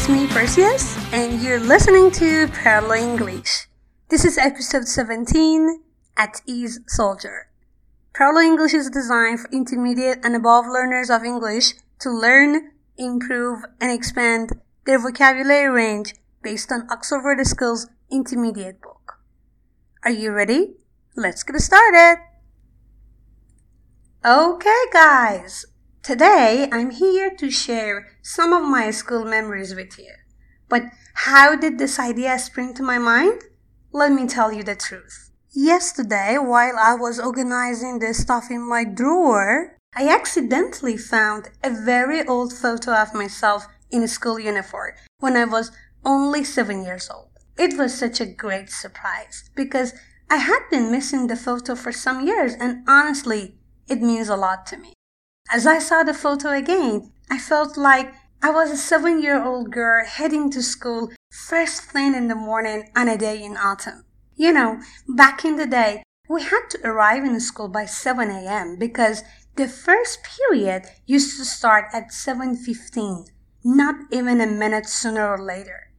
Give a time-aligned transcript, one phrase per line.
[0.00, 3.68] It's me Perseus, and you're listening to Parallel English.
[4.08, 5.82] This is episode 17
[6.16, 7.50] At Ease Soldier.
[8.14, 13.92] Parallel English is designed for intermediate and above learners of English to learn, improve, and
[13.92, 14.52] expand
[14.86, 19.18] their vocabulary range based on Oxford Skills Intermediate book.
[20.02, 20.76] Are you ready?
[21.14, 22.22] Let's get started!
[24.24, 25.66] Okay, guys,
[26.02, 30.12] Today, I'm here to share some of my school memories with you.
[30.66, 33.42] But how did this idea spring to my mind?
[33.92, 35.30] Let me tell you the truth.
[35.52, 42.26] Yesterday, while I was organizing the stuff in my drawer, I accidentally found a very
[42.26, 45.70] old photo of myself in school uniform when I was
[46.02, 47.28] only seven years old.
[47.58, 49.92] It was such a great surprise because
[50.30, 54.64] I had been missing the photo for some years and honestly, it means a lot
[54.68, 54.94] to me.
[55.52, 59.72] As I saw the photo again, I felt like I was a seven year old
[59.72, 64.04] girl heading to school first thing in the morning on a day in autumn.
[64.36, 68.76] You know, back in the day, we had to arrive in school by 7 a.m.
[68.78, 69.24] because
[69.56, 73.26] the first period used to start at 7.15,
[73.64, 75.90] not even a minute sooner or later.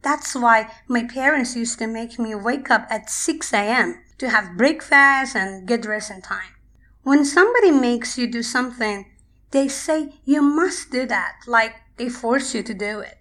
[0.00, 4.02] That's why my parents used to make me wake up at 6 a.m.
[4.16, 6.53] to have breakfast and get dressed in time.
[7.04, 9.04] When somebody makes you do something,
[9.50, 13.18] they say you must do that, like they force you to do it.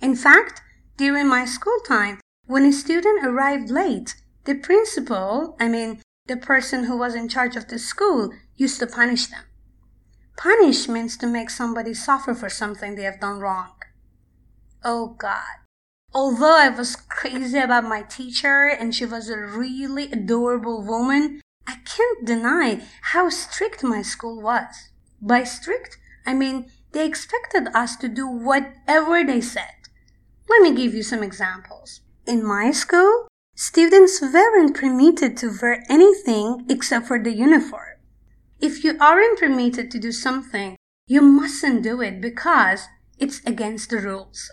[0.00, 0.62] In fact,
[0.96, 6.84] during my school time, when a student arrived late, the principal, I mean, the person
[6.84, 9.42] who was in charge of the school, used to punish them.
[10.36, 13.72] Punish means to make somebody suffer for something they have done wrong.
[14.84, 15.66] Oh God.
[16.14, 21.76] Although I was crazy about my teacher and she was a really adorable woman, I
[21.84, 22.82] can't deny
[23.12, 24.90] how strict my school was.
[25.20, 29.88] By strict, I mean they expected us to do whatever they said.
[30.48, 32.00] Let me give you some examples.
[32.26, 37.98] In my school, students weren't permitted to wear anything except for the uniform.
[38.60, 42.88] If you aren't permitted to do something, you mustn't do it because
[43.18, 44.50] it's against the rules.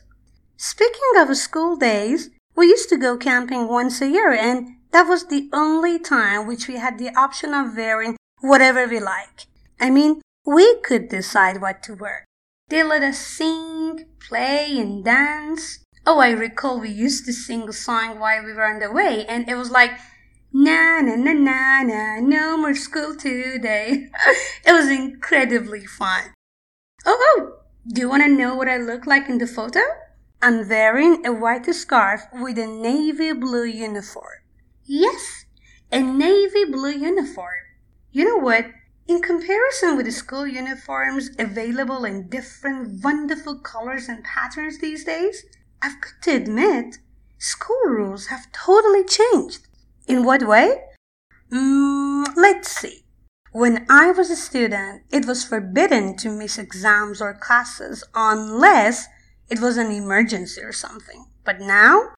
[0.58, 5.26] Speaking of school days, we used to go camping once a year and that was
[5.26, 9.48] the only time which we had the option of wearing whatever we like.
[9.80, 12.26] I mean, we could decide what to wear.
[12.70, 15.80] They let us sing, play, and dance.
[16.06, 19.26] Oh, I recall we used to sing a song while we were on the way,
[19.26, 19.92] and it was like,
[20.54, 24.10] na na na na na, no more school today.
[24.66, 26.34] it was incredibly fun.
[27.06, 27.54] Oh, oh,
[27.88, 29.82] do you want to know what I look like in the photo?
[30.42, 34.43] I'm wearing a white scarf with a navy blue uniform.
[34.86, 35.46] Yes,
[35.92, 37.64] a navy blue uniform.
[38.12, 38.66] You know what?
[39.08, 45.46] In comparison with the school uniforms available in different wonderful colors and patterns these days,
[45.82, 46.98] I've got to admit,
[47.38, 49.68] school rules have totally changed.
[50.08, 50.82] In what way?
[51.52, 53.04] Mm, let's see.
[53.52, 59.08] When I was a student, it was forbidden to miss exams or classes unless
[59.50, 61.26] it was an emergency or something.
[61.46, 62.10] But now,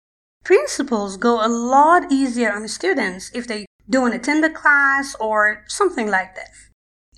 [0.45, 6.07] principals go a lot easier on students if they don't attend the class or something
[6.07, 6.69] like this.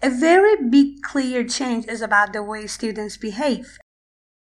[0.02, 3.78] A very big clear change is about the way students behave.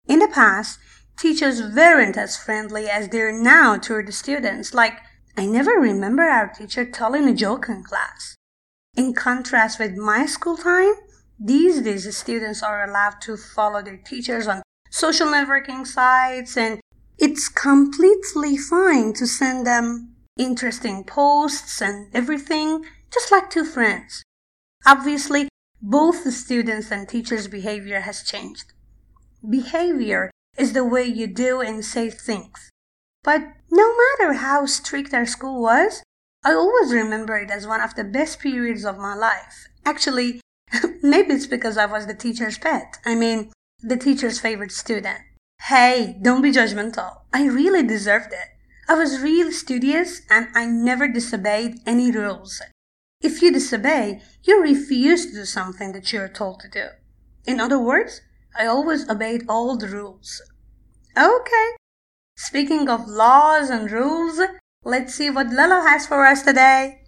[0.07, 0.79] In the past,
[1.17, 4.73] teachers weren't as friendly as they're now toward the students.
[4.73, 4.99] Like,
[5.37, 8.35] I never remember our teacher telling a joke in class.
[8.95, 10.93] In contrast with my school time,
[11.39, 16.79] these days students are allowed to follow their teachers on social networking sites and
[17.17, 24.23] it's completely fine to send them interesting posts and everything, just like two friends.
[24.85, 25.47] Obviously,
[25.81, 28.73] both the students' and teachers' behavior has changed.
[29.47, 32.69] Behavior is the way you do and say things.
[33.23, 33.41] But
[33.71, 36.03] no matter how strict our school was,
[36.43, 39.67] I always remember it as one of the best periods of my life.
[39.85, 40.41] Actually,
[41.01, 42.97] maybe it's because I was the teacher's pet.
[43.05, 43.51] I mean,
[43.81, 45.19] the teacher's favorite student.
[45.69, 47.21] Hey, don't be judgmental.
[47.33, 48.49] I really deserved it.
[48.87, 52.61] I was really studious and I never disobeyed any rules.
[53.19, 56.89] If you disobey, you refuse to do something that you're told to do.
[57.47, 58.21] In other words,
[58.55, 60.39] I always obeyed all the rules.
[61.17, 61.69] Okay.
[62.37, 64.39] Speaking of laws and rules,
[64.83, 67.01] let's see what Lilo has for us today.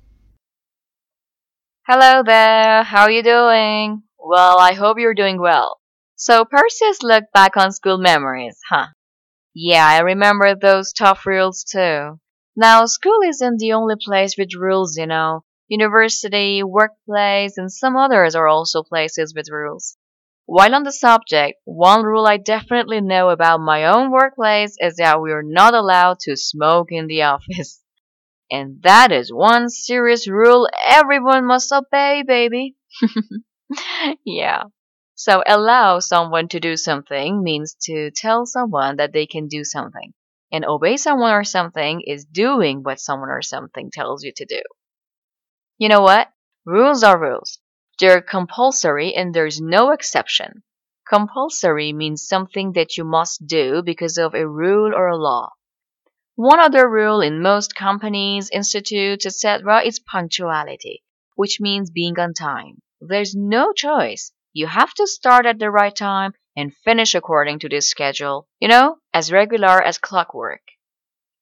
[1.86, 4.01] Hello there, how are you doing?
[4.18, 5.76] Well, I hope you're doing well.
[6.17, 8.87] So Perseus looked back on school memories, huh?
[9.53, 12.19] Yeah, I remember those tough rules too.
[12.55, 15.43] Now, school isn't the only place with rules, you know.
[15.67, 19.97] University, workplace, and some others are also places with rules.
[20.45, 25.21] While on the subject, one rule I definitely know about my own workplace is that
[25.21, 27.83] we're not allowed to smoke in the office.
[28.51, 32.75] And that is one serious rule everyone must obey, baby.
[34.25, 34.63] yeah.
[35.19, 40.13] So allow someone to do something means to tell someone that they can do something.
[40.51, 44.61] And obey someone or something is doing what someone or something tells you to do.
[45.79, 46.31] You know what?
[46.65, 47.57] Rules are rules.
[47.99, 50.61] They're compulsory and there's no exception.
[51.09, 55.49] Compulsory means something that you must do because of a rule or a law.
[56.35, 59.81] One other rule in most companies, institutes, etc.
[59.83, 61.01] is punctuality,
[61.35, 62.83] which means being on time.
[63.01, 64.31] There's no choice.
[64.57, 68.68] You have to start at the right time and finish according to this schedule, you
[68.68, 70.63] know, as regular as clockwork.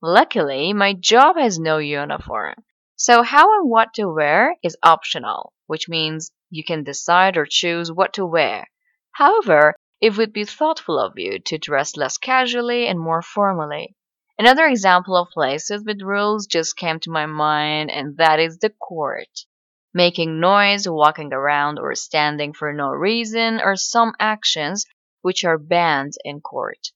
[0.02, 2.56] Luckily, my job has no uniform.
[2.98, 7.90] So how and what to wear is optional, which means you can decide or choose
[7.90, 8.68] what to wear.
[9.14, 13.96] However, it would be thoughtful of you to dress less casually and more formally.
[14.38, 18.72] Another example of places with rules just came to my mind, and that is the
[18.72, 19.46] court.
[19.95, 24.86] Making noise, walking around, or standing for no reason are some actions
[25.21, 26.92] which are banned in court.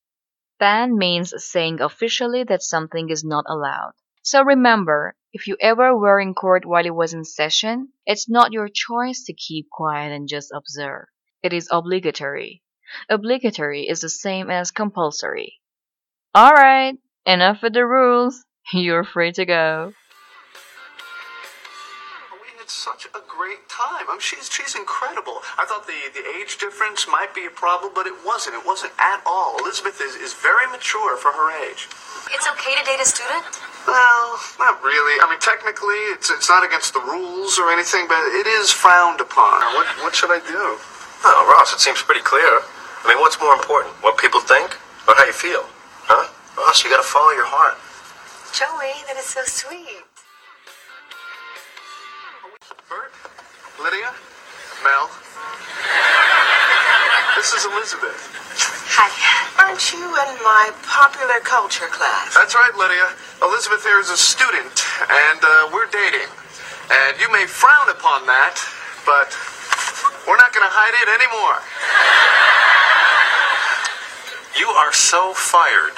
[0.60, 3.94] Ban means saying officially that something is not allowed.
[4.22, 8.52] So remember, if you ever were in court while it was in session, it's not
[8.52, 11.06] your choice to keep quiet and just observe.
[11.42, 12.64] It is obligatory.
[13.08, 15.62] Obligatory is the same as compulsory.
[16.38, 18.44] Alright, enough with the rules.
[18.74, 19.94] You're free to go.
[22.70, 24.06] We had such a great time.
[24.06, 25.42] I mean, she's she's incredible.
[25.58, 28.62] I thought the, the age difference might be a problem, but it wasn't.
[28.62, 29.58] It wasn't at all.
[29.58, 31.90] Elizabeth is, is very mature for her age.
[32.30, 33.42] It's okay to date a student?
[33.90, 35.18] Well, not really.
[35.18, 39.18] I mean, technically, it's it's not against the rules or anything, but it is frowned
[39.18, 39.66] upon.
[39.74, 40.78] What what should I do?
[41.26, 42.62] Oh, Ross, it seems pretty clear.
[43.02, 43.98] I mean, what's more important?
[44.06, 44.78] What people think
[45.10, 45.66] or how you feel?
[46.06, 46.30] Huh?
[46.54, 47.82] Ross, you gotta follow your heart.
[48.54, 50.09] Joey, that is so sweet.
[52.90, 53.14] Bert,
[53.78, 54.10] Lydia,
[54.82, 55.06] Mel.
[57.38, 58.18] This is Elizabeth.
[58.98, 59.14] Hi.
[59.62, 62.34] Aren't you in my popular culture class?
[62.34, 63.14] That's right, Lydia.
[63.46, 64.74] Elizabeth here is a student,
[65.06, 66.34] and uh, we're dating.
[66.90, 68.58] And you may frown upon that,
[69.06, 69.38] but
[70.26, 71.62] we're not going to hide it anymore.
[74.58, 75.94] You are so fired.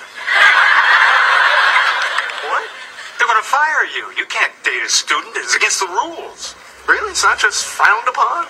[2.51, 2.67] What?
[3.15, 4.11] They're gonna fire you.
[4.19, 5.31] You can't date a student.
[5.37, 6.59] It's against the rules.
[6.91, 7.11] Really?
[7.11, 8.45] It's not just frowned upon?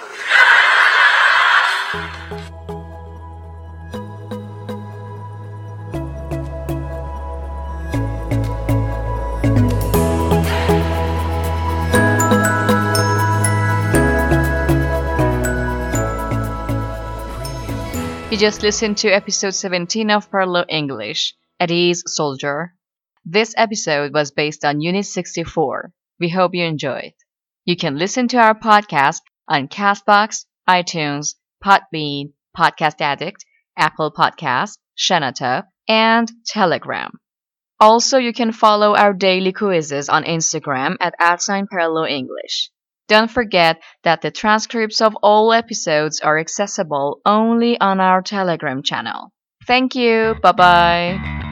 [18.31, 22.73] You just listened to episode 17 of Parallel English, at ease soldier.
[23.23, 25.93] This episode was based on Unit 64.
[26.19, 27.13] We hope you enjoyed.
[27.71, 33.45] You can listen to our podcast on Castbox, iTunes, Podbean, Podcast Addict,
[33.77, 37.11] Apple Podcast, Shenoto, and Telegram.
[37.79, 42.71] Also, you can follow our daily quizzes on Instagram at Parallel English.
[43.07, 49.31] Don't forget that the transcripts of all episodes are accessible only on our Telegram channel.
[49.65, 50.35] Thank you.
[50.43, 51.50] Bye bye.